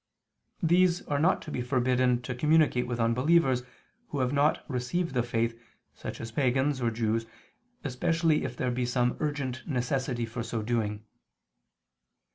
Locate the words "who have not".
4.07-4.65